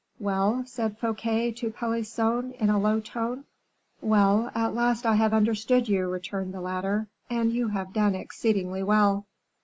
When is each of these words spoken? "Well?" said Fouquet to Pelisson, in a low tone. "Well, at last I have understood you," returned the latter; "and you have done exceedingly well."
"Well?" 0.17 0.63
said 0.65 0.97
Fouquet 0.97 1.51
to 1.51 1.69
Pelisson, 1.69 2.53
in 2.53 2.71
a 2.71 2.79
low 2.79 3.01
tone. 3.01 3.43
"Well, 4.01 4.49
at 4.55 4.73
last 4.73 5.05
I 5.05 5.13
have 5.13 5.31
understood 5.31 5.87
you," 5.87 6.09
returned 6.09 6.55
the 6.55 6.59
latter; 6.61 7.07
"and 7.29 7.53
you 7.53 7.67
have 7.67 7.93
done 7.93 8.15
exceedingly 8.15 8.81
well." 8.81 9.27